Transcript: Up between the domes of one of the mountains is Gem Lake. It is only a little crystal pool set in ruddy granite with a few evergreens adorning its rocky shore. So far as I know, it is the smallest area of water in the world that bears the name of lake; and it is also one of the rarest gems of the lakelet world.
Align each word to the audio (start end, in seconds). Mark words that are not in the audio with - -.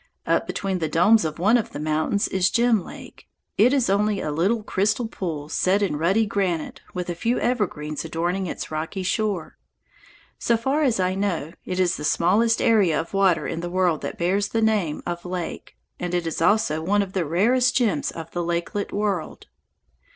Up 0.25 0.47
between 0.47 0.79
the 0.79 0.89
domes 0.89 1.23
of 1.25 1.37
one 1.37 1.57
of 1.59 1.73
the 1.73 1.79
mountains 1.79 2.27
is 2.29 2.49
Gem 2.49 2.83
Lake. 2.83 3.27
It 3.55 3.71
is 3.71 3.87
only 3.87 4.19
a 4.19 4.31
little 4.31 4.63
crystal 4.63 5.07
pool 5.07 5.47
set 5.47 5.83
in 5.83 5.95
ruddy 5.95 6.25
granite 6.25 6.81
with 6.95 7.07
a 7.07 7.13
few 7.13 7.37
evergreens 7.37 8.03
adorning 8.03 8.47
its 8.47 8.71
rocky 8.71 9.03
shore. 9.03 9.59
So 10.39 10.57
far 10.57 10.81
as 10.81 10.99
I 10.99 11.13
know, 11.13 11.53
it 11.65 11.79
is 11.79 11.97
the 11.97 12.03
smallest 12.03 12.63
area 12.63 12.99
of 12.99 13.13
water 13.13 13.45
in 13.45 13.59
the 13.59 13.69
world 13.69 14.01
that 14.01 14.17
bears 14.17 14.47
the 14.47 14.61
name 14.63 15.03
of 15.05 15.23
lake; 15.23 15.77
and 15.99 16.15
it 16.15 16.25
is 16.25 16.41
also 16.41 16.81
one 16.81 17.03
of 17.03 17.13
the 17.13 17.23
rarest 17.23 17.75
gems 17.75 18.09
of 18.09 18.31
the 18.31 18.43
lakelet 18.43 18.91
world. 18.91 19.49